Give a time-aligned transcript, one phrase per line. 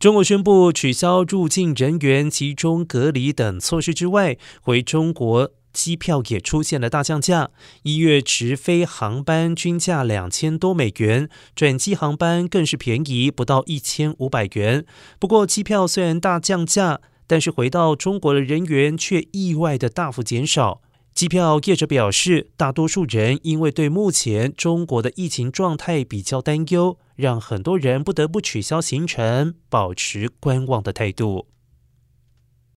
[0.00, 7.50] 中国宣布取消入境人员集中隔离等措施之外，回中国机票也出现了大降价。
[7.82, 14.86] 一月直飞航班均价两千多美元，转机航班更是便宜不到一千五百元。
[15.18, 20.80] 不过，机票虽然大降价，但是回到中国的人员却意外的大幅减少。
[21.20, 31.46] 机票业者表示，大多数人因为对目前中国的疫情状态比较担忧，让很多人不得不取消行程，保持观望的态度。